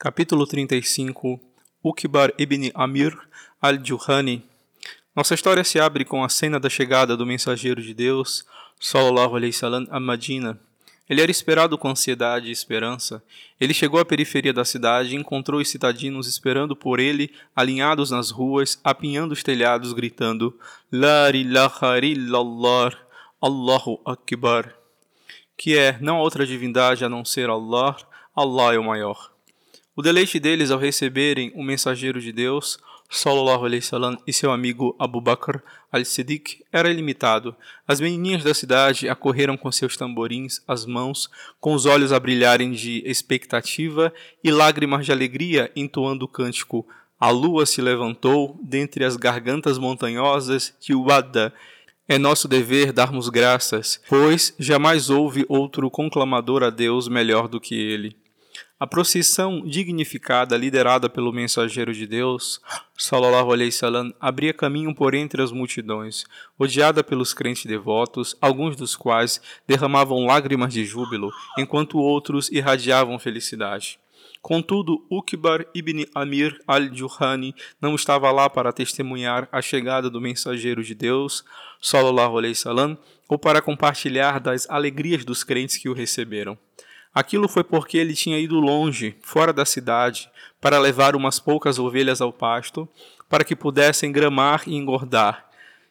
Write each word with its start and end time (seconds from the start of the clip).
Capítulo 0.00 0.46
35 0.46 1.40
Ukbar 1.82 2.32
ibn 2.38 2.70
Amir 2.72 3.18
al-Juhani 3.60 4.44
Nossa 5.12 5.34
história 5.34 5.64
se 5.64 5.80
abre 5.80 6.04
com 6.04 6.22
a 6.22 6.28
cena 6.28 6.60
da 6.60 6.70
chegada 6.70 7.16
do 7.16 7.26
mensageiro 7.26 7.82
de 7.82 7.92
Deus, 7.92 8.46
Sallallahu 8.78 9.34
Alaihi 9.34 9.52
Wasallam, 9.52 9.88
a 9.90 9.98
Madina. 9.98 10.56
Ele 11.10 11.20
era 11.20 11.32
esperado 11.32 11.76
com 11.76 11.88
ansiedade 11.88 12.46
e 12.46 12.52
esperança. 12.52 13.20
Ele 13.60 13.74
chegou 13.74 13.98
à 13.98 14.04
periferia 14.04 14.52
da 14.52 14.64
cidade 14.64 15.16
e 15.16 15.18
encontrou 15.18 15.60
os 15.60 15.68
cidadinos 15.68 16.28
esperando 16.28 16.76
por 16.76 17.00
ele, 17.00 17.34
alinhados 17.56 18.12
nas 18.12 18.30
ruas, 18.30 18.78
apinhando 18.84 19.32
os 19.32 19.42
telhados, 19.42 19.92
gritando 19.92 20.56
La 20.92 21.28
ilaha 21.30 21.98
illallah, 22.00 22.96
Allahu 23.42 24.00
Akbar, 24.06 24.72
que 25.56 25.76
é 25.76 25.98
não 26.00 26.20
outra 26.20 26.46
divindade 26.46 27.04
a 27.04 27.08
não 27.08 27.24
ser 27.24 27.50
Allah, 27.50 27.96
Allah 28.36 28.74
é 28.74 28.78
o 28.78 28.84
maior. 28.84 29.36
O 29.98 30.02
deleite 30.02 30.38
deles 30.38 30.70
ao 30.70 30.78
receberem 30.78 31.50
o 31.56 31.62
mensageiro 31.64 32.20
de 32.20 32.30
Deus, 32.30 32.78
Sallallahu 33.10 33.64
Alaihi 33.64 33.82
Wasallam, 33.82 34.16
e 34.24 34.32
seu 34.32 34.52
amigo 34.52 34.94
Abu 34.96 35.20
Bakr 35.20 35.60
al-Siddiq 35.90 36.62
era 36.72 36.88
ilimitado. 36.88 37.52
As 37.84 38.00
menininhas 38.00 38.44
da 38.44 38.54
cidade 38.54 39.08
acorreram 39.08 39.56
com 39.56 39.72
seus 39.72 39.96
tamborins 39.96 40.60
às 40.68 40.86
mãos, 40.86 41.28
com 41.58 41.74
os 41.74 41.84
olhos 41.84 42.12
a 42.12 42.20
brilharem 42.20 42.70
de 42.70 43.02
expectativa 43.04 44.14
e 44.44 44.52
lágrimas 44.52 45.04
de 45.04 45.10
alegria, 45.10 45.68
entoando 45.74 46.26
o 46.26 46.28
cântico 46.28 46.86
A 47.18 47.30
lua 47.30 47.66
se 47.66 47.82
levantou 47.82 48.56
dentre 48.62 49.04
as 49.04 49.16
gargantas 49.16 49.78
montanhosas 49.78 50.72
de 50.80 50.94
Wada. 50.94 51.52
É 52.06 52.18
nosso 52.18 52.46
dever 52.46 52.92
darmos 52.92 53.28
graças, 53.28 54.00
pois 54.08 54.54
jamais 54.60 55.10
houve 55.10 55.44
outro 55.48 55.90
conclamador 55.90 56.62
a 56.62 56.70
Deus 56.70 57.08
melhor 57.08 57.48
do 57.48 57.60
que 57.60 57.74
ele. 57.74 58.27
A 58.80 58.86
procissão 58.86 59.66
dignificada, 59.66 60.56
liderada 60.56 61.10
pelo 61.10 61.32
mensageiro 61.32 61.92
de 61.92 62.06
Deus, 62.06 62.60
Sallallahu 62.96 63.52
Alaihi 63.52 63.72
Wasallam, 63.72 64.14
abria 64.20 64.54
caminho 64.54 64.94
por 64.94 65.14
entre 65.14 65.42
as 65.42 65.50
multidões, 65.50 66.24
odiada 66.56 67.02
pelos 67.02 67.34
crentes 67.34 67.66
devotos, 67.66 68.36
alguns 68.40 68.76
dos 68.76 68.94
quais 68.94 69.40
derramavam 69.66 70.24
lágrimas 70.24 70.72
de 70.72 70.84
júbilo, 70.84 71.32
enquanto 71.58 71.98
outros 71.98 72.48
irradiavam 72.52 73.18
felicidade. 73.18 73.98
Contudo, 74.40 75.04
Ukbar 75.10 75.66
ibn 75.74 76.04
Amir 76.14 76.56
al-Juhani 76.64 77.56
não 77.82 77.96
estava 77.96 78.30
lá 78.30 78.48
para 78.48 78.72
testemunhar 78.72 79.48
a 79.50 79.60
chegada 79.60 80.08
do 80.08 80.20
mensageiro 80.20 80.84
de 80.84 80.94
Deus, 80.94 81.44
Sallallahu 81.82 82.38
Alaihi 82.38 82.54
Wasallam, 82.54 82.96
ou 83.28 83.36
para 83.36 83.60
compartilhar 83.60 84.38
das 84.38 84.70
alegrias 84.70 85.24
dos 85.24 85.42
crentes 85.42 85.76
que 85.76 85.88
o 85.88 85.92
receberam. 85.92 86.56
Aquilo 87.18 87.48
foi 87.48 87.64
porque 87.64 87.98
ele 87.98 88.14
tinha 88.14 88.38
ido 88.38 88.60
longe, 88.60 89.16
fora 89.22 89.52
da 89.52 89.64
cidade, 89.64 90.30
para 90.60 90.78
levar 90.78 91.16
umas 91.16 91.40
poucas 91.40 91.76
ovelhas 91.76 92.20
ao 92.20 92.32
pasto, 92.32 92.88
para 93.28 93.42
que 93.42 93.56
pudessem 93.56 94.12
gramar 94.12 94.62
e 94.68 94.76
engordar. 94.76 95.50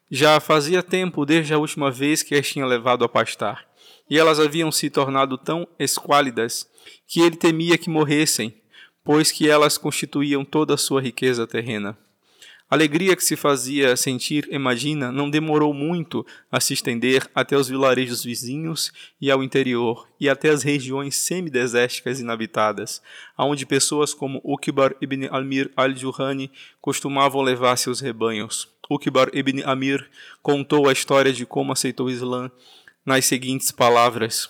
Já 0.09 0.39
fazia 0.39 0.81
tempo 0.81 1.25
desde 1.25 1.53
a 1.53 1.57
última 1.57 1.91
vez 1.91 2.23
que 2.23 2.33
as 2.33 2.47
tinha 2.47 2.65
levado 2.65 3.03
a 3.03 3.09
pastar, 3.09 3.67
e 4.09 4.17
elas 4.17 4.39
haviam 4.39 4.71
se 4.71 4.89
tornado 4.89 5.37
tão 5.37 5.67
esquálidas 5.77 6.65
que 7.05 7.19
ele 7.19 7.35
temia 7.35 7.77
que 7.77 7.89
morressem, 7.89 8.61
pois 9.03 9.29
que 9.29 9.49
elas 9.49 9.77
constituíam 9.77 10.45
toda 10.45 10.75
a 10.75 10.77
sua 10.77 11.01
riqueza 11.01 11.45
terrena. 11.45 11.97
A 12.69 12.75
alegria 12.75 13.15
que 13.15 13.23
se 13.23 13.37
fazia 13.37 13.95
sentir 13.95 14.45
em 14.51 14.59
Madina 14.59 15.09
não 15.09 15.29
demorou 15.29 15.73
muito 15.73 16.25
a 16.51 16.59
se 16.59 16.73
estender 16.73 17.25
até 17.33 17.55
os 17.55 17.69
vilarejos 17.69 18.25
vizinhos 18.25 18.91
e 19.21 19.31
ao 19.31 19.41
interior, 19.41 20.05
e 20.19 20.27
até 20.27 20.49
as 20.49 20.63
regiões 20.63 21.15
semidesérticas 21.15 22.19
inabitadas, 22.19 23.01
aonde 23.37 23.65
pessoas 23.65 24.13
como 24.13 24.41
Ukbar 24.43 24.93
ibn 24.99 25.27
Almir 25.31 25.71
al-Juhani 25.77 26.51
costumavam 26.81 27.41
levar 27.41 27.77
seus 27.77 28.01
rebanhos. 28.01 28.67
Ukbar 28.89 29.29
ibn 29.33 29.63
Amir 29.63 30.09
contou 30.41 30.89
a 30.89 30.93
história 30.93 31.31
de 31.31 31.45
como 31.45 31.71
aceitou 31.71 32.07
o 32.07 32.11
Islã 32.11 32.51
nas 33.05 33.25
seguintes 33.25 33.71
palavras: 33.71 34.49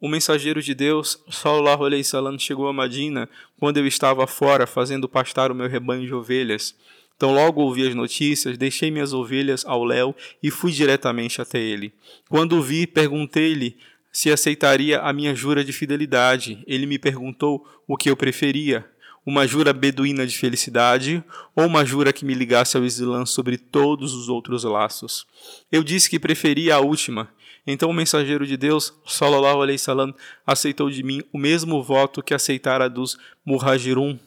o 0.00 0.08
mensageiro 0.08 0.62
de 0.62 0.74
Deus, 0.74 1.22
Sallallahu 1.30 1.84
Alaihi 1.84 2.04
chegou 2.38 2.68
a 2.68 2.72
Madina 2.72 3.28
quando 3.58 3.78
eu 3.78 3.86
estava 3.86 4.26
fora 4.26 4.66
fazendo 4.66 5.08
pastar 5.08 5.50
o 5.50 5.54
meu 5.54 5.68
rebanho 5.68 6.06
de 6.06 6.14
ovelhas. 6.14 6.74
Então, 7.16 7.32
logo 7.32 7.62
ouvi 7.62 7.86
as 7.88 7.94
notícias, 7.94 8.58
deixei 8.58 8.90
minhas 8.90 9.12
ovelhas 9.12 9.64
ao 9.64 9.84
léu 9.84 10.14
e 10.42 10.50
fui 10.50 10.70
diretamente 10.70 11.40
até 11.40 11.58
ele. 11.58 11.92
Quando 12.28 12.56
o 12.56 12.62
vi, 12.62 12.86
perguntei-lhe 12.86 13.76
se 14.16 14.32
aceitaria 14.32 15.00
a 15.00 15.12
minha 15.12 15.34
jura 15.34 15.62
de 15.62 15.74
fidelidade. 15.74 16.64
Ele 16.66 16.86
me 16.86 16.98
perguntou 16.98 17.66
o 17.86 17.98
que 17.98 18.08
eu 18.08 18.16
preferia: 18.16 18.82
uma 19.26 19.46
jura 19.46 19.74
beduína 19.74 20.26
de 20.26 20.38
felicidade 20.38 21.22
ou 21.54 21.66
uma 21.66 21.84
jura 21.84 22.14
que 22.14 22.24
me 22.24 22.32
ligasse 22.32 22.78
ao 22.78 22.84
Islã 22.84 23.26
sobre 23.26 23.58
todos 23.58 24.14
os 24.14 24.30
outros 24.30 24.64
laços. 24.64 25.26
Eu 25.70 25.84
disse 25.84 26.08
que 26.08 26.18
preferia 26.18 26.76
a 26.76 26.80
última. 26.80 27.28
Então 27.66 27.90
o 27.90 27.92
mensageiro 27.92 28.46
de 28.46 28.56
Deus, 28.56 28.94
sallallahu 29.04 29.60
alaihi 29.60 29.78
wasallam, 29.78 30.14
aceitou 30.46 30.88
de 30.88 31.02
mim 31.02 31.20
o 31.30 31.36
mesmo 31.36 31.82
voto 31.82 32.22
que 32.22 32.32
aceitara 32.32 32.88
dos 32.88 33.18
Muhajirun, 33.44 34.18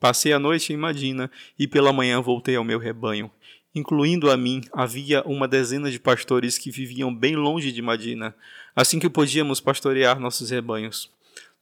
Passei 0.00 0.32
a 0.32 0.38
noite 0.38 0.72
em 0.72 0.76
Madina 0.76 1.30
e 1.58 1.66
pela 1.66 1.92
manhã 1.92 2.20
voltei 2.20 2.56
ao 2.56 2.64
meu 2.64 2.78
rebanho. 2.78 3.30
Incluindo 3.74 4.30
a 4.30 4.36
mim, 4.36 4.62
havia 4.72 5.22
uma 5.24 5.46
dezena 5.46 5.90
de 5.90 6.00
pastores 6.00 6.56
que 6.56 6.70
viviam 6.70 7.14
bem 7.14 7.36
longe 7.36 7.70
de 7.70 7.82
Madina, 7.82 8.34
assim 8.74 8.98
que 8.98 9.10
podíamos 9.10 9.60
pastorear 9.60 10.18
nossos 10.18 10.50
rebanhos. 10.50 11.10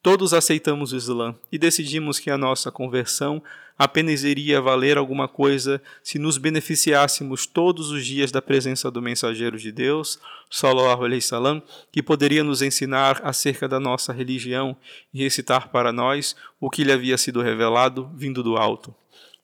Todos 0.07 0.33
aceitamos 0.33 0.93
o 0.93 0.97
Islã 0.97 1.35
e 1.51 1.59
decidimos 1.59 2.21
que 2.21 2.31
a 2.31 2.39
nossa 2.39 2.71
conversão 2.71 3.43
apenas 3.77 4.23
iria 4.23 4.61
valer 4.61 4.97
alguma 4.97 5.27
coisa 5.27 5.83
se 6.01 6.17
nos 6.17 6.39
beneficiássemos 6.39 7.45
todos 7.45 7.91
os 7.91 8.07
dias 8.07 8.31
da 8.31 8.41
presença 8.41 8.89
do 8.89 9.03
mensageiro 9.03 9.59
de 9.59 9.73
Deus, 9.73 10.21
sallallahu 10.49 11.05
alaihi 11.05 11.21
salam, 11.21 11.61
que 11.91 12.05
poderia 12.05 12.45
nos 12.45 12.63
ensinar 12.63 13.21
acerca 13.25 13.67
da 13.67 13.81
nossa 13.81 14.13
religião 14.13 14.77
e 15.13 15.25
recitar 15.25 15.71
para 15.71 15.93
nós 15.93 16.37
o 16.61 16.71
que 16.71 16.85
lhe 16.85 16.93
havia 16.93 17.19
sido 17.19 17.43
revelado 17.43 18.09
vindo 18.15 18.45
do 18.45 18.57
alto. 18.57 18.95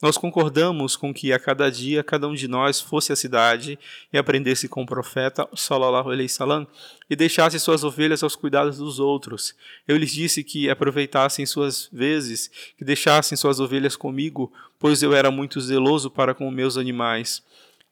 Nós 0.03 0.19
concordamos 0.19 0.97
com 0.97 1.15
que 1.15 1.33
a 1.33 1.39
cada 1.39 1.71
dia 1.71 2.03
cada 2.03 2.27
um 2.27 2.35
de 2.35 2.49
nós 2.49 2.81
fosse 2.81 3.13
à 3.13 3.17
cidade 3.17 3.79
e 4.13 4.19
aprendesse 4.19 4.69
com 4.69 4.83
o 4.83 4.87
profeta 4.87 5.49
sallallahu 5.55 6.11
alaihi 6.11 6.29
salam 6.29 6.67
e 7.09 7.15
deixasse 7.15 7.61
suas 7.61 7.85
ovelhas 7.85 8.21
aos 8.25 8.35
cuidados 8.35 8.79
dos 8.79 8.99
outros. 8.99 9.55
Eu 9.87 9.97
lhes 9.97 10.11
disse 10.11 10.43
que 10.43 10.69
aproveitassem 10.69 11.47
suas 11.47 11.89
vezes, 11.93 12.51
que 12.77 12.85
deixassem 12.85 13.39
suas 13.39 13.61
ovelhas 13.61 13.95
comigo, 13.95 14.53
pois 14.77 15.05
eu 15.05 15.15
era 15.15 15.31
muito 15.31 15.61
zeloso 15.61 16.11
para 16.11 16.35
com 16.35 16.51
meus 16.51 16.77
animais 16.77 17.41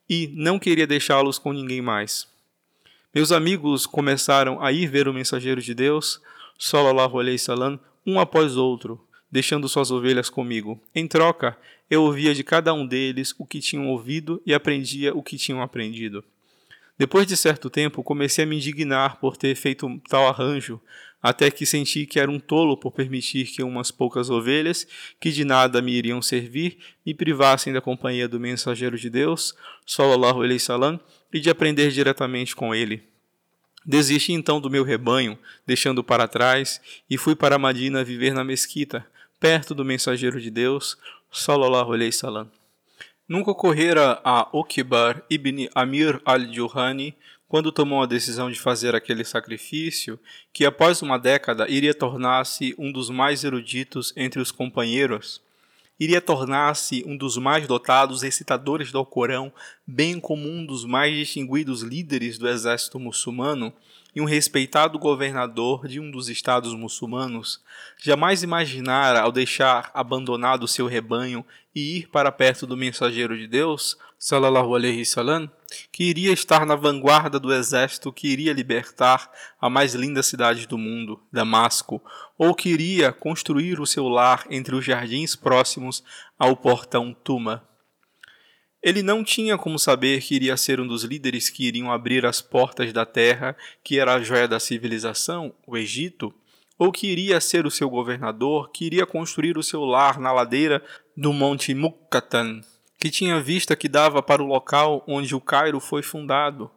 e 0.09 0.33
não 0.35 0.59
queria 0.59 0.89
deixá-los 0.89 1.39
com 1.39 1.53
ninguém 1.53 1.81
mais. 1.81 2.27
Meus 3.15 3.31
amigos 3.31 3.87
começaram 3.87 4.61
a 4.61 4.73
ir 4.73 4.89
ver 4.89 5.07
o 5.07 5.15
mensageiro 5.15 5.63
de 5.63 5.75
Deus, 5.75 6.21
sallallahu 6.59 7.21
alaihi 7.21 7.39
salam, 7.39 7.79
um 8.05 8.19
após 8.19 8.57
outro 8.57 9.01
deixando 9.31 9.69
suas 9.69 9.91
ovelhas 9.91 10.29
comigo. 10.29 10.81
Em 10.95 11.07
troca, 11.07 11.57
eu 11.89 12.03
ouvia 12.03 12.35
de 12.35 12.43
cada 12.43 12.73
um 12.73 12.87
deles 12.87 13.35
o 13.39 13.47
que 13.47 13.61
tinham 13.61 13.89
ouvido 13.89 14.43
e 14.45 14.53
aprendia 14.55 15.15
o 15.15 15.23
que 15.23 15.37
tinham 15.37 15.63
aprendido. 15.63 16.25
Depois 16.99 17.27
de 17.27 17.37
certo 17.37 17.71
tempo, 17.71 18.03
comecei 18.03 18.45
a 18.45 18.47
me 18.47 18.57
indignar 18.57 19.17
por 19.17 19.37
ter 19.37 19.55
feito 19.55 20.01
tal 20.09 20.29
arranjo, 20.29 20.81
até 21.23 21.51
que 21.51 21.65
senti 21.65 22.07
que 22.07 22.19
era 22.19 22.31
um 22.31 22.39
tolo 22.39 22.77
por 22.77 22.93
permitir 22.93 23.47
que 23.47 23.63
umas 23.63 23.91
poucas 23.91 24.31
ovelhas, 24.31 24.87
que 25.19 25.31
de 25.31 25.45
nada 25.45 25.81
me 25.81 25.93
iriam 25.93 26.21
servir, 26.21 26.79
me 27.05 27.15
privassem 27.15 27.73
da 27.73 27.81
companhia 27.81 28.29
do 28.29 28.41
mensageiro 28.41 28.99
de 28.99 29.09
Deus, 29.09 29.55
sallallahu 29.87 30.43
alaihi 30.43 30.61
salam, 30.61 31.01
e 31.33 31.41
de 31.41 31.49
aprender 31.51 31.91
diretamente 31.91 32.55
com 32.55 32.75
ele. 32.75 33.03
Desisti 33.85 34.33
então 34.33 34.61
do 34.61 34.71
meu 34.71 34.85
rebanho, 34.85 35.39
deixando 35.67 36.05
para 36.05 36.29
trás, 36.29 36.81
e 37.09 37.17
fui 37.17 37.35
para 37.35 37.59
Madina 37.59 38.05
viver 38.05 38.35
na 38.35 38.45
mesquita, 38.45 39.07
perto 39.41 39.75
do 39.75 39.85
mensageiro 39.85 40.39
de 40.39 40.51
Deus, 40.51 40.99
sallallahu 41.33 41.95
alaihi 41.95 42.13
salam. 42.13 42.47
Nunca 43.27 43.51
ocorrera 43.51 44.21
a 44.23 44.47
Okbar 44.53 45.23
ibn 45.31 45.67
Amir 45.75 46.21
al-Juhani, 46.25 47.17
quando 47.49 47.73
tomou 47.73 48.03
a 48.03 48.07
decisão 48.07 48.51
de 48.51 48.61
fazer 48.61 48.95
aquele 48.95 49.25
sacrifício, 49.25 50.21
que 50.53 50.65
após 50.65 51.01
uma 51.01 51.19
década 51.19 51.69
iria 51.69 51.95
tornar-se 51.95 52.75
um 52.79 52.93
dos 52.93 53.09
mais 53.09 53.43
eruditos 53.43 54.13
entre 54.15 54.41
os 54.41 54.53
companheiros, 54.53 55.41
iria 55.99 56.21
tornar-se 56.21 57.03
um 57.07 57.17
dos 57.17 57.37
mais 57.37 57.67
dotados 57.67 58.23
recitadores 58.23 58.93
do 58.93 58.99
Alcorão, 58.99 59.53
bem 59.87 60.21
como 60.21 60.49
um 60.49 60.65
dos 60.65 60.85
mais 60.85 61.15
distinguidos 61.17 61.83
líderes 61.83 62.39
do 62.39 62.49
exército 62.49 63.01
muçulmano, 63.01 63.73
e 64.15 64.21
um 64.21 64.25
respeitado 64.25 64.99
governador 64.99 65.87
de 65.87 66.01
um 66.01 66.11
dos 66.11 66.29
estados 66.29 66.75
muçulmanos, 66.75 67.63
jamais 67.97 68.43
imaginara, 68.43 69.21
ao 69.21 69.33
deixar 69.33 69.91
abandonado 69.95 70.67
seu 70.69 70.87
rebanho 70.87 71.45
e 71.75 71.99
ir 71.99 72.09
para 72.09 72.33
perto 72.33 72.67
do 72.67 72.77
mensageiro 72.77 73.37
de 73.37 73.47
Deus, 73.47 73.97
sallallahu 74.19 74.75
alaihi 74.75 75.05
salam, 75.07 75.51
que 75.93 76.05
iria 76.05 76.33
estar 76.33 76.67
na 76.67 76.75
vanguarda 76.75 77.39
do 77.39 77.55
exército 77.55 78.13
que 78.13 78.29
iria 78.29 78.53
libertar 78.53 79.31
a 79.61 79.71
mais 79.71 79.95
linda 79.95 80.23
cidade 80.23 80.67
do 80.67 80.77
mundo, 80.77 81.23
Damasco, 81.33 82.03
ou 82.37 82.55
que 82.55 82.69
iria 82.69 83.13
construir 83.13 83.81
o 83.81 83.87
seu 83.87 84.09
lar 84.09 84.47
entre 84.51 84.75
os 84.75 84.85
jardins 84.85 85.37
próximos 85.37 86.03
ao 86.39 86.57
portão 86.57 87.15
Tuma. 87.15 87.70
Ele 88.83 89.03
não 89.03 89.23
tinha 89.23 89.59
como 89.59 89.79
saber 89.79 90.23
que 90.23 90.35
iria 90.35 90.57
ser 90.57 90.81
um 90.81 90.87
dos 90.87 91.05
líderes 91.05 91.51
que 91.51 91.67
iriam 91.67 91.93
abrir 91.93 92.25
as 92.25 92.41
portas 92.41 92.93
da 92.93 93.05
terra, 93.05 93.55
que 93.85 93.99
era 93.99 94.15
a 94.15 94.23
joia 94.23 94.49
da 94.49 94.59
civilização, 94.59 95.53
o 95.67 95.77
Egito, 95.77 96.33
ou 96.79 96.91
que 96.91 97.07
iria 97.07 97.39
ser 97.43 97.67
o 97.67 97.71
seu 97.71 97.91
governador, 97.91 98.71
que 98.71 98.87
iria 98.87 99.05
construir 99.05 99.59
o 99.59 99.63
seu 99.63 99.85
lar 99.85 100.19
na 100.19 100.33
ladeira 100.33 100.83
do 101.15 101.31
Monte 101.31 101.75
Mukkatan, 101.75 102.63
que 102.99 103.11
tinha 103.11 103.39
vista 103.39 103.77
que 103.77 103.87
dava 103.87 104.23
para 104.23 104.43
o 104.43 104.47
local 104.47 105.05
onde 105.07 105.35
o 105.35 105.41
Cairo 105.43 105.79
foi 105.79 106.03
fundado. 106.03 106.71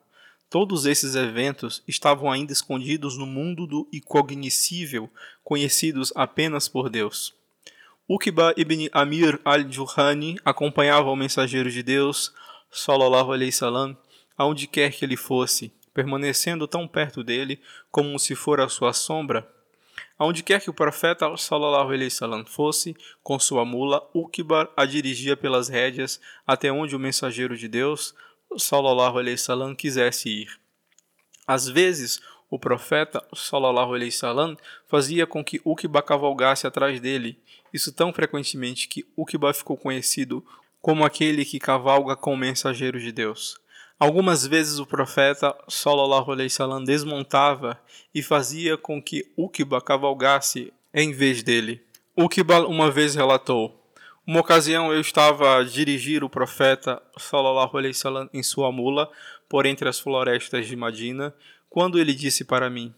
Todos 0.49 0.85
esses 0.85 1.15
eventos 1.15 1.81
estavam 1.87 2.29
ainda 2.29 2.51
escondidos 2.51 3.17
no 3.17 3.25
mundo 3.25 3.65
do 3.65 3.87
incognoscível, 3.93 5.09
conhecidos 5.41 6.11
apenas 6.15 6.67
por 6.67 6.89
Deus. 6.89 7.33
Uqba 8.07 8.53
ibn 8.57 8.89
Amir 8.91 9.39
al-Juhani 9.45 10.35
acompanhava 10.43 11.09
o 11.09 11.15
mensageiro 11.15 11.71
de 11.71 11.81
Deus, 11.81 12.33
sallallahu 12.69 13.31
alaihi 13.31 13.53
salam, 13.53 13.97
aonde 14.37 14.67
quer 14.67 14.91
que 14.91 15.05
ele 15.05 15.15
fosse, 15.15 15.71
permanecendo 15.93 16.67
tão 16.67 16.85
perto 16.85 17.23
dele 17.23 17.61
como 17.89 18.19
se 18.19 18.35
fora 18.35 18.65
a 18.65 18.69
sua 18.69 18.91
sombra. 18.91 19.49
Aonde 20.19 20.43
quer 20.43 20.59
que 20.59 20.69
o 20.69 20.73
profeta 20.73 21.37
sallallahu 21.37 21.93
alaihi 21.93 22.11
salam 22.11 22.45
fosse, 22.45 22.93
com 23.23 23.39
sua 23.39 23.63
mula, 23.63 24.05
Uqba 24.13 24.69
a 24.75 24.83
dirigia 24.83 25.37
pelas 25.37 25.69
rédeas 25.69 26.19
até 26.45 26.69
onde 26.69 26.97
o 26.97 26.99
mensageiro 26.99 27.55
de 27.55 27.69
Deus, 27.69 28.13
sallallahu 28.57 29.17
alaihi 29.17 29.37
salam, 29.37 29.73
quisesse 29.73 30.29
ir. 30.29 30.59
Às 31.47 31.69
vezes, 31.69 32.19
o 32.49 32.59
profeta 32.59 33.25
sallallahu 33.33 33.93
alaihi 33.93 34.11
salam 34.11 34.57
fazia 34.87 35.25
com 35.25 35.41
que 35.41 35.61
Uqba 35.63 36.01
cavalgasse 36.01 36.67
atrás 36.67 36.99
dele, 36.99 37.41
isso 37.73 37.91
tão 37.91 38.13
frequentemente 38.13 38.87
que 38.87 39.05
Uqba 39.17 39.53
ficou 39.53 39.75
conhecido 39.75 40.45
como 40.81 41.03
aquele 41.03 41.43
que 41.43 41.59
cavalga 41.59 42.15
com 42.15 42.33
o 42.33 42.37
mensageiro 42.37 42.99
de 42.99 43.11
Deus. 43.11 43.57
Algumas 43.99 44.45
vezes 44.45 44.79
o 44.79 44.85
profeta 44.85 45.55
sallallahu 45.67 46.31
alaihi 46.31 46.49
wasallam 46.49 46.83
desmontava 46.83 47.79
e 48.13 48.21
fazia 48.21 48.77
com 48.77 49.01
que 49.01 49.25
Uqba 49.37 49.81
cavalgasse 49.81 50.73
em 50.93 51.11
vez 51.11 51.41
dele. 51.41 51.81
Uqba 52.15 52.67
uma 52.67 52.91
vez 52.91 53.15
relatou: 53.15 53.83
uma 54.25 54.39
ocasião 54.39 54.93
eu 54.93 55.01
estava 55.01 55.57
a 55.57 55.63
dirigir 55.63 56.23
o 56.23 56.29
profeta 56.29 57.01
sallallahu 57.17 57.77
alaihi 57.77 57.93
wasallam 57.93 58.29
em 58.33 58.41
sua 58.41 58.71
mula 58.71 59.11
por 59.49 59.65
entre 59.65 59.89
as 59.89 59.99
florestas 59.99 60.65
de 60.65 60.75
Madina, 60.75 61.35
quando 61.69 61.99
ele 61.99 62.13
disse 62.13 62.45
para 62.45 62.69
mim: 62.69 62.93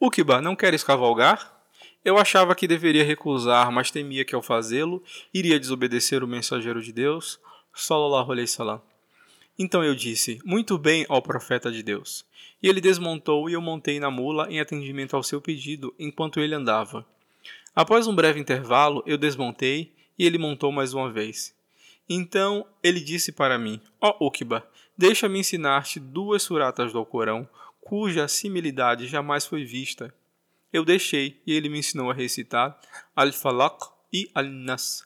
Uqba, 0.00 0.40
não 0.40 0.56
queres 0.56 0.82
cavalgar? 0.82 1.59
Eu 2.02 2.16
achava 2.16 2.54
que 2.54 2.66
deveria 2.66 3.04
recusar, 3.04 3.70
mas 3.70 3.90
temia 3.90 4.24
que 4.24 4.34
ao 4.34 4.40
fazê-lo 4.40 5.02
iria 5.34 5.60
desobedecer 5.60 6.24
o 6.24 6.28
mensageiro 6.28 6.82
de 6.82 6.92
Deus, 6.92 7.38
sallallahu 7.74 8.32
alaihi 8.32 8.48
salam. 8.48 8.80
Então 9.58 9.84
eu 9.84 9.94
disse: 9.94 10.40
Muito 10.42 10.78
bem, 10.78 11.04
ó 11.10 11.20
profeta 11.20 11.70
de 11.70 11.82
Deus. 11.82 12.24
E 12.62 12.68
ele 12.68 12.80
desmontou 12.80 13.50
e 13.50 13.52
eu 13.52 13.60
montei 13.60 14.00
na 14.00 14.10
mula 14.10 14.50
em 14.50 14.60
atendimento 14.60 15.14
ao 15.14 15.22
seu 15.22 15.42
pedido 15.42 15.94
enquanto 15.98 16.40
ele 16.40 16.54
andava. 16.54 17.04
Após 17.76 18.06
um 18.06 18.14
breve 18.14 18.40
intervalo, 18.40 19.02
eu 19.06 19.18
desmontei 19.18 19.92
e 20.18 20.24
ele 20.24 20.38
montou 20.38 20.72
mais 20.72 20.94
uma 20.94 21.10
vez. 21.10 21.54
Então 22.08 22.64
ele 22.82 23.00
disse 23.00 23.30
para 23.30 23.58
mim: 23.58 23.78
Ó 24.00 24.16
oh, 24.18 24.32
deixa-me 24.96 25.38
ensinar-te 25.38 26.00
duas 26.00 26.42
suratas 26.42 26.92
do 26.92 26.98
Alcorão, 26.98 27.46
cuja 27.78 28.26
similidade 28.26 29.06
jamais 29.06 29.44
foi 29.44 29.64
vista 29.64 30.14
eu 30.72 30.84
deixei 30.84 31.40
e 31.46 31.52
ele 31.52 31.68
me 31.68 31.78
ensinou 31.78 32.10
a 32.10 32.14
recitar 32.14 32.78
Al-Falaq 33.14 33.88
e 34.12 34.30
Al-Nas. 34.34 35.04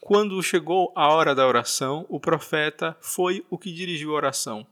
Quando 0.00 0.40
chegou 0.42 0.92
a 0.94 1.08
hora 1.08 1.34
da 1.34 1.46
oração, 1.46 2.06
o 2.08 2.20
profeta 2.20 2.96
foi 3.00 3.44
o 3.50 3.58
que 3.58 3.72
dirigiu 3.72 4.12
a 4.12 4.16
oração 4.16 4.66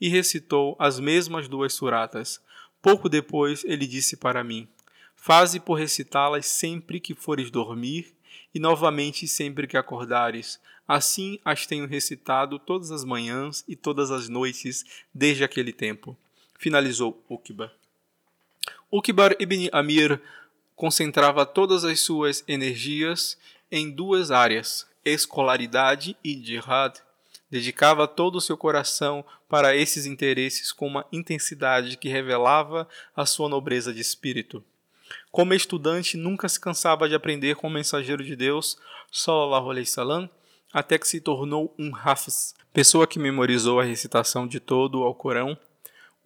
e 0.00 0.08
recitou 0.08 0.74
as 0.78 0.98
mesmas 0.98 1.46
duas 1.46 1.72
suratas. 1.72 2.42
Pouco 2.80 3.08
depois 3.08 3.64
ele 3.64 3.86
disse 3.86 4.16
para 4.16 4.42
mim: 4.42 4.68
Faze 5.14 5.60
por 5.60 5.74
recitá-las 5.74 6.46
sempre 6.46 6.98
que 6.98 7.14
fores 7.14 7.48
dormir 7.48 8.12
e 8.52 8.58
novamente 8.58 9.28
sempre 9.28 9.68
que 9.68 9.76
acordares. 9.76 10.60
Assim 10.86 11.38
as 11.44 11.64
tenho 11.64 11.86
recitado 11.86 12.58
todas 12.58 12.90
as 12.90 13.04
manhãs 13.04 13.64
e 13.68 13.76
todas 13.76 14.10
as 14.10 14.28
noites 14.28 14.84
desde 15.14 15.44
aquele 15.44 15.72
tempo. 15.72 16.18
Finalizou 16.58 17.24
Uqba. 17.30 17.72
Uqbar 18.92 19.34
ibn 19.38 19.70
Amir 19.72 20.20
concentrava 20.76 21.46
todas 21.46 21.82
as 21.82 21.98
suas 21.98 22.44
energias 22.46 23.38
em 23.70 23.90
duas 23.90 24.30
áreas, 24.30 24.86
escolaridade 25.02 26.14
e 26.22 26.38
jihad. 26.44 26.98
Dedicava 27.50 28.06
todo 28.06 28.36
o 28.36 28.40
seu 28.40 28.54
coração 28.54 29.24
para 29.48 29.74
esses 29.74 30.04
interesses 30.04 30.72
com 30.72 30.86
uma 30.86 31.06
intensidade 31.10 31.96
que 31.96 32.10
revelava 32.10 32.86
a 33.16 33.24
sua 33.24 33.48
nobreza 33.48 33.94
de 33.94 34.02
espírito. 34.02 34.62
Como 35.30 35.54
estudante, 35.54 36.18
nunca 36.18 36.46
se 36.46 36.60
cansava 36.60 37.08
de 37.08 37.14
aprender 37.14 37.56
com 37.56 37.68
o 37.68 37.70
mensageiro 37.70 38.22
de 38.22 38.36
Deus, 38.36 38.76
sallallahu 39.10 39.70
alaihi 39.70 39.86
salam, 39.86 40.28
até 40.70 40.98
que 40.98 41.08
se 41.08 41.18
tornou 41.18 41.74
um 41.78 41.96
hafiz, 41.96 42.54
pessoa 42.74 43.06
que 43.06 43.18
memorizou 43.18 43.80
a 43.80 43.84
recitação 43.84 44.46
de 44.46 44.60
todo 44.60 45.00
o 45.00 45.04
Alcorão, 45.04 45.56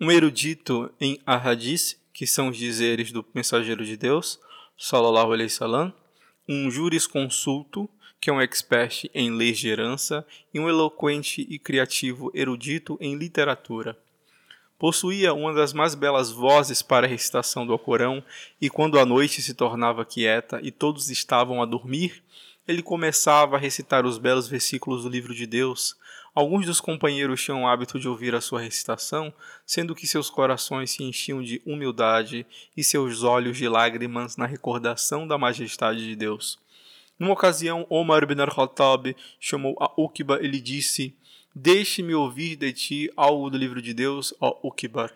um 0.00 0.10
erudito 0.10 0.90
em 1.00 1.20
ahadith 1.24 1.96
que 2.16 2.26
são 2.26 2.48
os 2.48 2.56
dizeres 2.56 3.12
do 3.12 3.22
mensageiro 3.34 3.84
de 3.84 3.94
Deus, 3.94 4.40
sallallahu 4.78 5.34
alaihi 5.34 5.50
salam, 5.50 5.92
um 6.48 6.70
jurisconsulto, 6.70 7.90
que 8.18 8.30
é 8.30 8.32
um 8.32 8.40
expert 8.40 9.04
em 9.12 9.30
leis 9.30 9.58
de 9.58 9.68
herança, 9.68 10.26
e 10.52 10.58
um 10.58 10.66
eloquente 10.66 11.46
e 11.46 11.58
criativo 11.58 12.30
erudito 12.32 12.96
em 13.02 13.16
literatura. 13.16 13.98
Possuía 14.78 15.34
uma 15.34 15.52
das 15.52 15.74
mais 15.74 15.94
belas 15.94 16.32
vozes 16.32 16.80
para 16.80 17.06
a 17.06 17.08
recitação 17.08 17.66
do 17.66 17.74
Alcorão, 17.74 18.24
e 18.58 18.70
quando 18.70 18.98
a 18.98 19.04
noite 19.04 19.42
se 19.42 19.52
tornava 19.52 20.02
quieta 20.02 20.58
e 20.62 20.70
todos 20.70 21.10
estavam 21.10 21.60
a 21.60 21.66
dormir, 21.66 22.22
ele 22.66 22.82
começava 22.82 23.56
a 23.56 23.58
recitar 23.58 24.04
os 24.06 24.18
belos 24.18 24.48
versículos 24.48 25.02
do 25.02 25.08
livro 25.08 25.34
de 25.34 25.46
Deus, 25.46 25.96
Alguns 26.36 26.66
dos 26.66 26.82
companheiros 26.82 27.42
tinham 27.42 27.62
o 27.62 27.66
hábito 27.66 27.98
de 27.98 28.06
ouvir 28.06 28.34
a 28.34 28.42
sua 28.42 28.60
recitação, 28.60 29.32
sendo 29.64 29.94
que 29.94 30.06
seus 30.06 30.28
corações 30.28 30.90
se 30.90 31.02
enchiam 31.02 31.42
de 31.42 31.62
humildade 31.64 32.44
e 32.76 32.84
seus 32.84 33.22
olhos 33.22 33.56
de 33.56 33.66
lágrimas 33.66 34.36
na 34.36 34.44
recordação 34.44 35.26
da 35.26 35.38
majestade 35.38 36.06
de 36.06 36.14
Deus. 36.14 36.58
Numa 37.18 37.32
ocasião, 37.32 37.86
Omar 37.88 38.22
ibn 38.22 38.38
al-Khattab 38.38 39.16
chamou 39.40 39.74
a 39.80 39.90
Uqba 39.98 40.38
e 40.42 40.46
lhe 40.46 40.60
disse: 40.60 41.16
Deixe-me 41.54 42.14
ouvir 42.14 42.56
de 42.56 42.70
ti 42.70 43.10
algo 43.16 43.48
do 43.48 43.56
livro 43.56 43.80
de 43.80 43.94
Deus, 43.94 44.34
ó 44.38 44.58
Uqbar. 44.62 45.14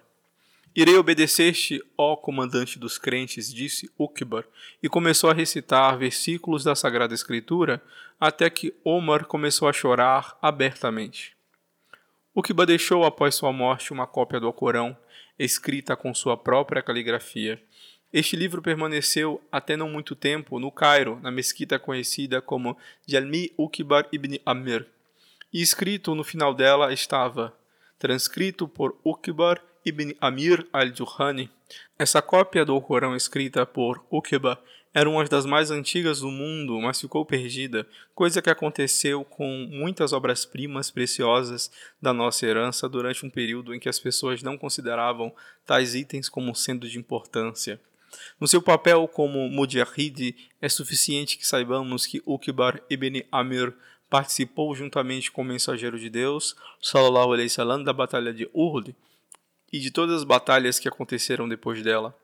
Irei 0.74 0.96
obedecer-te, 0.96 1.82
ó 1.98 2.14
comandante 2.14 2.78
dos 2.78 2.96
crentes, 2.96 3.52
disse 3.52 3.90
Uqbar, 3.98 4.44
e 4.80 4.88
começou 4.88 5.28
a 5.28 5.34
recitar 5.34 5.98
versículos 5.98 6.62
da 6.62 6.76
Sagrada 6.76 7.12
Escritura, 7.12 7.82
até 8.20 8.48
que 8.48 8.72
Omar 8.84 9.24
começou 9.24 9.66
a 9.66 9.72
chorar 9.72 10.38
abertamente. 10.40 11.36
Uqba 12.32 12.64
deixou 12.64 13.04
após 13.04 13.34
sua 13.34 13.52
morte 13.52 13.92
uma 13.92 14.06
cópia 14.06 14.38
do 14.38 14.46
Alcorão, 14.46 14.96
escrita 15.36 15.96
com 15.96 16.14
sua 16.14 16.36
própria 16.36 16.82
caligrafia. 16.82 17.60
Este 18.12 18.36
livro 18.36 18.62
permaneceu 18.62 19.42
até 19.50 19.76
não 19.76 19.88
muito 19.88 20.14
tempo 20.14 20.60
no 20.60 20.70
Cairo, 20.70 21.18
na 21.20 21.32
mesquita 21.32 21.80
conhecida 21.80 22.40
como 22.40 22.76
Jalmi 23.08 23.52
Uqbar 23.58 24.06
ibn 24.12 24.38
Amir, 24.46 24.86
e 25.52 25.60
escrito 25.60 26.14
no 26.14 26.22
final 26.22 26.54
dela 26.54 26.92
estava, 26.92 27.52
transcrito 27.98 28.68
por 28.68 28.96
Uqbar 29.04 29.60
Ibn 29.84 30.14
Amir 30.20 30.66
al-Juhani. 30.72 31.50
Essa 31.98 32.20
cópia 32.20 32.64
do 32.64 32.80
Corão 32.80 33.14
escrita 33.16 33.64
por 33.64 34.04
Uqba 34.10 34.60
era 34.92 35.08
uma 35.08 35.24
das 35.24 35.46
mais 35.46 35.70
antigas 35.70 36.20
do 36.20 36.28
mundo, 36.28 36.80
mas 36.80 37.00
ficou 37.00 37.24
perdida, 37.24 37.86
coisa 38.14 38.42
que 38.42 38.50
aconteceu 38.50 39.24
com 39.24 39.68
muitas 39.70 40.12
obras-primas 40.12 40.90
preciosas 40.90 41.70
da 42.02 42.12
nossa 42.12 42.44
herança 42.44 42.88
durante 42.88 43.24
um 43.24 43.30
período 43.30 43.72
em 43.72 43.78
que 43.78 43.88
as 43.88 44.00
pessoas 44.00 44.42
não 44.42 44.58
consideravam 44.58 45.32
tais 45.64 45.94
itens 45.94 46.28
como 46.28 46.54
sendo 46.54 46.88
de 46.88 46.98
importância. 46.98 47.80
No 48.40 48.48
seu 48.48 48.60
papel 48.60 49.06
como 49.06 49.48
Mujahid, 49.48 50.34
é 50.60 50.68
suficiente 50.68 51.38
que 51.38 51.46
saibamos 51.46 52.04
que 52.04 52.20
Uqbar 52.26 52.82
ibn 52.90 53.22
Amir 53.30 53.72
participou 54.10 54.74
juntamente 54.74 55.30
com 55.30 55.42
o 55.42 55.44
mensageiro 55.44 55.96
de 55.96 56.10
Deus, 56.10 56.56
sallallahu 56.82 57.32
alaihi 57.32 57.48
wasallam, 57.48 57.84
da 57.84 57.92
batalha 57.92 58.34
de 58.34 58.50
Uhud, 58.52 58.92
e 59.72 59.78
de 59.78 59.90
todas 59.90 60.16
as 60.16 60.24
batalhas 60.24 60.78
que 60.78 60.88
aconteceram 60.88 61.48
depois 61.48 61.82
dela. 61.82 62.16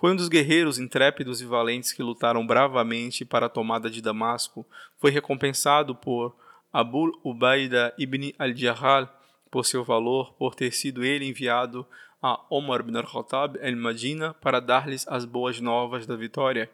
Foi 0.00 0.12
um 0.12 0.16
dos 0.16 0.28
guerreiros 0.28 0.78
intrépidos 0.78 1.42
e 1.42 1.44
valentes 1.44 1.92
que 1.92 2.02
lutaram 2.02 2.46
bravamente 2.46 3.22
para 3.24 3.46
a 3.46 3.50
tomada 3.50 3.90
de 3.90 4.00
Damasco. 4.00 4.66
Foi 4.98 5.10
recompensado 5.10 5.94
por 5.94 6.34
Abul 6.72 7.12
Ubaida 7.22 7.92
ibn 7.98 8.32
al-Jarrah 8.38 9.12
por 9.50 9.66
seu 9.66 9.84
valor, 9.84 10.32
por 10.34 10.54
ter 10.54 10.72
sido 10.72 11.04
ele 11.04 11.26
enviado 11.26 11.86
a 12.22 12.40
Omar 12.48 12.80
ibn 12.80 12.96
al-Khattab 12.96 13.58
el-Madina 13.60 14.32
para 14.34 14.58
dar-lhes 14.58 15.06
as 15.06 15.26
boas 15.26 15.60
novas 15.60 16.06
da 16.06 16.16
vitória. 16.16 16.70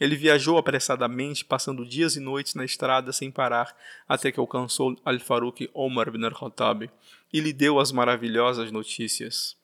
Ele 0.00 0.16
viajou 0.16 0.56
apressadamente, 0.56 1.44
passando 1.44 1.84
dias 1.84 2.16
e 2.16 2.20
noites 2.20 2.54
na 2.54 2.64
estrada 2.64 3.12
sem 3.12 3.30
parar, 3.30 3.76
até 4.08 4.32
que 4.32 4.40
alcançou 4.40 4.96
Al-Faruq 5.04 5.68
Omar 5.74 6.08
ibn 6.08 6.24
al-Khattab 6.24 6.88
e 7.30 7.40
lhe 7.40 7.52
deu 7.52 7.78
as 7.78 7.92
maravilhosas 7.92 8.72
notícias. 8.72 9.59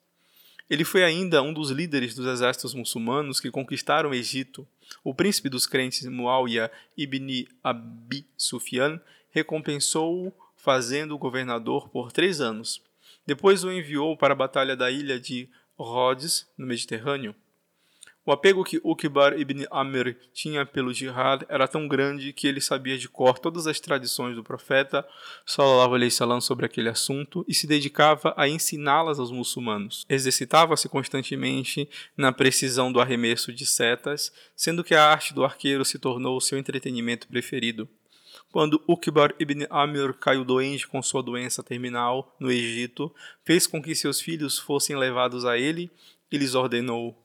Ele 0.68 0.85
foi 0.85 1.04
ainda 1.04 1.42
um 1.42 1.52
dos 1.52 1.70
líderes 1.70 2.14
dos 2.14 2.26
exércitos 2.26 2.75
muçulmanos 2.75 3.38
que 3.38 3.50
conquistaram 3.50 4.11
o 4.11 4.14
Egito. 4.14 4.66
O 5.04 5.14
príncipe 5.14 5.49
dos 5.49 5.66
crentes 5.66 6.04
Muawiyah 6.06 6.70
ibn 6.96 7.46
Abi 7.62 8.26
Sufyan 8.37 9.00
recompensou-o 9.30 10.32
fazendo-o 10.56 11.18
governador 11.18 11.88
por 11.88 12.11
três 12.11 12.40
anos. 12.40 12.82
Depois 13.25 13.62
o 13.62 13.70
enviou 13.70 14.16
para 14.16 14.32
a 14.32 14.37
batalha 14.37 14.76
da 14.76 14.90
ilha 14.90 15.20
de 15.20 15.49
Rhodes, 15.78 16.49
no 16.56 16.66
Mediterrâneo. 16.66 17.35
O 18.26 18.33
apego 18.33 18.64
que 18.64 18.80
Uqbar 18.83 19.38
ibn 19.38 19.64
Amr 19.71 20.16
tinha 20.35 20.66
pelo 20.66 20.92
jihad 20.92 21.45
era 21.49 21.68
tão 21.68 21.87
grande 21.87 22.33
que 22.33 22.49
ele 22.49 22.61
sabia 22.61 22.99
de 22.99 23.09
cor 23.09 23.38
todas 23.38 23.68
as 23.68 23.78
tradições 23.78 24.35
do 24.35 24.42
profeta 24.42 25.06
sallallahu 25.47 25.95
alaihi 25.95 26.11
wasallam 26.11 26.40
sobre 26.40 26.66
aquele 26.66 26.88
assunto 26.88 27.45
e 27.47 27.54
se 27.54 27.68
dedicava 27.68 28.35
a 28.37 28.49
ensiná-las 28.49 29.21
aos 29.21 29.30
muçulmanos. 29.30 30.04
Exercitava-se 30.09 30.88
constantemente 30.88 31.88
na 32.16 32.33
precisão 32.33 32.90
do 32.90 33.00
arremesso 33.00 33.52
de 33.52 33.64
setas, 33.64 34.33
sendo 34.56 34.83
que 34.83 34.97
a 34.97 35.09
arte 35.09 35.33
do 35.33 35.45
arqueiro 35.45 35.85
se 35.85 35.97
tornou 35.97 36.40
seu 36.40 36.59
entretenimento 36.59 37.28
preferido. 37.28 37.88
Quando 38.50 38.83
Uqbar 38.88 39.37
ibn 39.38 39.68
Amr 39.71 40.14
caiu 40.14 40.45
doente 40.45 40.88
com 40.88 41.00
sua 41.00 41.23
doença 41.23 41.62
terminal 41.62 42.35
no 42.40 42.50
Egito, 42.50 43.14
fez 43.45 43.68
com 43.68 43.80
que 43.80 43.95
seus 43.95 44.21
filhos 44.21 44.59
fossem 44.59 44.97
levados 44.97 45.45
a 45.45 45.56
ele 45.56 45.88
e 46.28 46.37
lhes 46.37 46.56
ordenou 46.56 47.25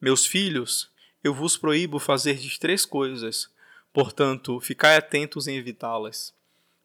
meus 0.00 0.26
filhos, 0.26 0.90
eu 1.22 1.34
vos 1.34 1.56
proíbo 1.56 1.98
fazer 1.98 2.38
três 2.58 2.84
coisas, 2.84 3.50
portanto, 3.92 4.60
ficai 4.60 4.96
atentos 4.96 5.48
em 5.48 5.56
evitá-las. 5.56 6.34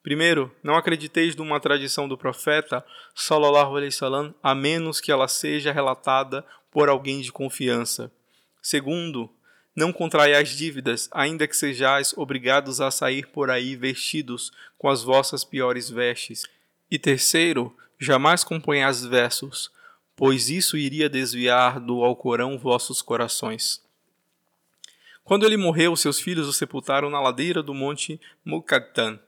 Primeiro, 0.01 0.53
não 0.63 0.75
acrediteis 0.75 1.35
numa 1.35 1.59
tradição 1.59 2.07
do 2.07 2.17
profeta, 2.17 2.83
sallallahu 3.13 3.77
alaihi 3.77 3.95
a 4.41 4.55
menos 4.55 4.99
que 4.99 5.11
ela 5.11 5.27
seja 5.27 5.71
relatada 5.71 6.43
por 6.71 6.89
alguém 6.89 7.21
de 7.21 7.31
confiança. 7.31 8.11
Segundo, 8.61 9.29
não 9.75 9.93
contraiais 9.93 10.49
dívidas, 10.49 11.07
ainda 11.11 11.47
que 11.47 11.55
sejais 11.55 12.13
obrigados 12.17 12.81
a 12.81 12.89
sair 12.89 13.27
por 13.27 13.49
aí 13.49 13.75
vestidos 13.75 14.51
com 14.77 14.89
as 14.89 15.03
vossas 15.03 15.43
piores 15.43 15.89
vestes. 15.89 16.45
E 16.89 16.97
terceiro, 16.97 17.75
jamais 17.99 18.43
componhais 18.43 19.05
versos, 19.05 19.71
pois 20.21 20.51
isso 20.51 20.77
iria 20.77 21.09
desviar 21.09 21.79
do 21.79 22.03
Alcorão 22.03 22.55
vossos 22.55 23.01
corações. 23.01 23.81
Quando 25.23 25.47
ele 25.47 25.57
morreu, 25.57 25.95
seus 25.95 26.19
filhos 26.19 26.47
o 26.47 26.53
sepultaram 26.53 27.09
na 27.09 27.19
ladeira 27.19 27.63
do 27.63 27.73
monte 27.73 28.21
Mukattan. 28.45 29.19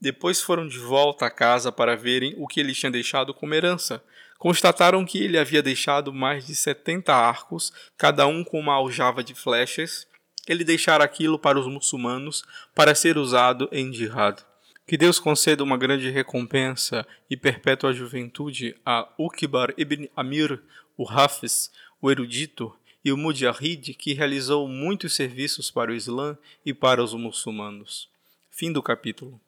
Depois 0.00 0.42
foram 0.42 0.66
de 0.66 0.76
volta 0.76 1.26
à 1.26 1.30
casa 1.30 1.70
para 1.70 1.94
verem 1.94 2.34
o 2.36 2.48
que 2.48 2.58
ele 2.58 2.74
tinha 2.74 2.90
deixado 2.90 3.32
como 3.32 3.54
herança. 3.54 4.02
Constataram 4.36 5.06
que 5.06 5.22
ele 5.22 5.38
havia 5.38 5.62
deixado 5.62 6.12
mais 6.12 6.44
de 6.44 6.56
setenta 6.56 7.14
arcos, 7.14 7.72
cada 7.96 8.26
um 8.26 8.42
com 8.42 8.58
uma 8.58 8.74
aljava 8.74 9.22
de 9.22 9.36
flechas. 9.36 10.04
Ele 10.48 10.64
deixara 10.64 11.04
aquilo 11.04 11.38
para 11.38 11.60
os 11.60 11.68
muçulmanos 11.68 12.42
para 12.74 12.92
ser 12.92 13.16
usado 13.16 13.68
em 13.70 13.92
jihad. 13.92 14.44
Que 14.86 14.98
Deus 14.98 15.18
conceda 15.18 15.64
uma 15.64 15.78
grande 15.78 16.10
recompensa 16.10 17.06
e 17.30 17.36
perpétua 17.36 17.92
juventude 17.92 18.76
a 18.84 19.08
Uqbar 19.18 19.72
ibn 19.78 20.08
Amir, 20.14 20.60
o 20.96 21.08
Hafiz, 21.08 21.72
o 22.02 22.10
erudito, 22.10 22.74
e 23.04 23.12
o 23.12 23.16
Mujahid, 23.16 23.94
que 23.94 24.14
realizou 24.14 24.66
muitos 24.66 25.14
serviços 25.14 25.70
para 25.70 25.90
o 25.90 25.94
Islã 25.94 26.38
e 26.64 26.72
para 26.72 27.02
os 27.02 27.12
muçulmanos. 27.12 28.08
Fim 28.50 28.72
do 28.72 28.82
capítulo. 28.82 29.40